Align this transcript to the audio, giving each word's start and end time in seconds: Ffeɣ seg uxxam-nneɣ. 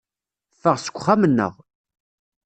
Ffeɣ 0.59 0.75
seg 0.79 0.95
uxxam-nneɣ. 0.97 1.53